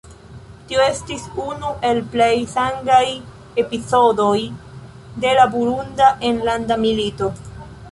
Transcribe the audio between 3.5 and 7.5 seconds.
epizodoj de la Burunda enlanda milito.